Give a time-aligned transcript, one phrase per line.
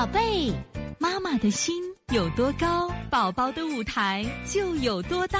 [0.00, 0.54] 宝贝，
[0.98, 1.74] 妈妈的心
[2.10, 5.38] 有多高，宝宝的舞台就有多大。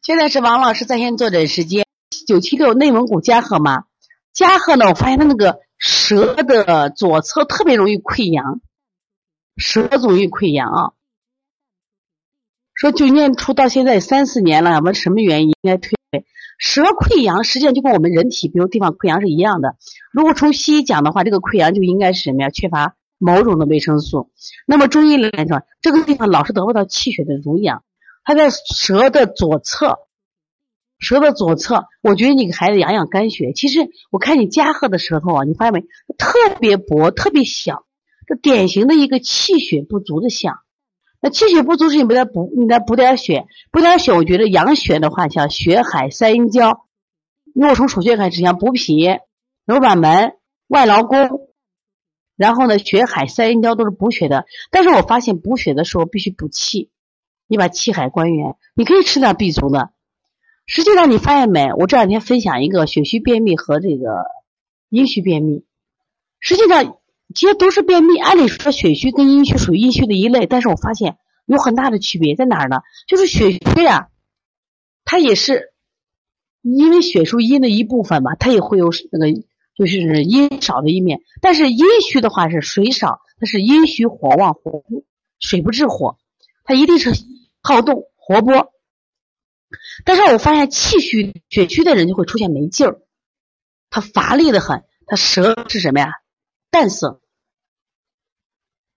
[0.00, 1.84] 现在是王老师在线坐诊时间，
[2.28, 3.86] 九七六内蒙古嘉禾嘛，
[4.32, 8.60] 嘉禾呢，我发现他那个舌的左侧特别容易溃疡，
[9.56, 10.92] 舌容易溃疡啊。
[12.74, 15.76] 说九年初到现在三四年了，我们什么原因应该
[16.10, 16.24] 对？
[16.58, 19.76] 舌溃疡实际上就跟我们人体比如地方溃疡是一样的。
[20.12, 22.50] 如果从西医讲的话，这个溃疡就应该是什么呀？
[22.50, 24.30] 缺乏某种的维生素。
[24.66, 27.84] 那么中医来说，这个地方老是得不到气血的濡养，
[28.24, 29.98] 它在舌的左侧，
[30.98, 33.52] 舌的左侧，我觉得你给孩子养养肝血。
[33.52, 35.80] 其实我看你嘉禾的舌头啊，你发现没？
[36.18, 37.84] 特别薄，特别小，
[38.26, 40.58] 这典型的一个气血不足的象。
[41.22, 44.12] 那气血不足是你给他补，你得补点血，补点血。
[44.12, 46.86] 我觉得养血的话，像血海、三阴交。
[47.54, 49.06] 如果从手穴开始，像补脾、
[49.66, 51.50] 揉板门、外劳宫，
[52.36, 54.46] 然后呢，血海、三阴交都是补血的。
[54.70, 56.90] 但是我发现补血的时候必须补气，
[57.46, 58.56] 你把气海关元。
[58.74, 59.90] 你可以吃点 B 族的。
[60.64, 61.72] 实际上你发现没？
[61.74, 64.24] 我这两天分享一个血虚便秘和这个
[64.88, 65.66] 阴虚便秘，
[66.38, 66.96] 实际上。
[67.34, 72.78] 其实都是便秘，按理说血虚跟阴虚属于阴虚的一类，但是我发现有很大的区别在哪儿呢？
[73.06, 74.08] 就是血虚呀，
[75.04, 75.72] 它也是
[76.62, 79.42] 因为血属阴的一部分嘛，它也会有那个
[79.76, 81.20] 就是阴少的一面。
[81.40, 85.04] 但是阴虚的话是水少，它是阴虚火旺火不
[85.38, 86.18] 水不治火，
[86.64, 87.10] 它一定是
[87.62, 88.72] 好动活泼。
[90.04, 93.00] 但是我发现气虚血虚的人就会出现没劲儿，
[93.88, 96.12] 他乏力的很，他舌是什么呀？
[96.70, 97.20] 淡色，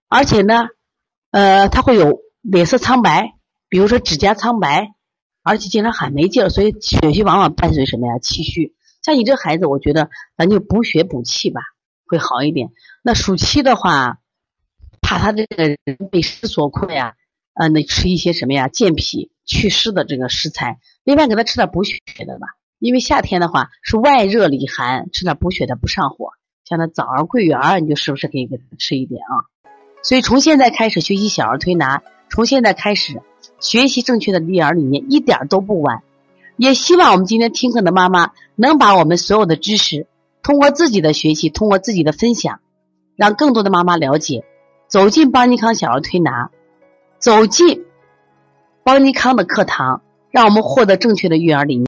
[0.08, 0.68] 而且呢，
[1.30, 3.34] 呃，他会有脸色苍白，
[3.68, 4.94] 比如说指甲苍白，
[5.42, 8.18] 而且经常喊没劲儿，所以血虚往往伴随什么呀？
[8.20, 8.74] 气虚。
[9.02, 11.60] 像你这孩子，我觉得咱就补血补气吧，
[12.06, 12.70] 会好一点。
[13.02, 14.20] 那暑期的话，
[15.02, 15.78] 怕他这个人
[16.12, 17.16] 被湿所困呀，
[17.54, 18.68] 呃，那吃一些什么呀？
[18.68, 22.46] 健脾祛湿的这个食材，另外给他吃点补血的吧，
[22.78, 26.30] 因为夏天的话是外热里寒，吃点补血的不上火。
[26.64, 29.44] 像那枣儿、桂圆儿，你就是不是可以给他吃一点啊？
[30.02, 33.20] 所以从现在开始学习小儿推拿，从现在开始
[33.60, 36.02] 学习正确的育儿理念，一点都不晚。
[36.56, 40.06] 也希望我们今天听课的妈妈能把我们所有的知识，
[40.42, 42.60] 通过自己的学习，通过自己的分享，
[43.16, 44.44] 让更多的妈妈了解，
[44.88, 46.50] 走进邦尼康小儿推拿，
[47.18, 47.84] 走进
[48.84, 51.82] 邦尼康的课堂，让我们获得正确的育儿理念。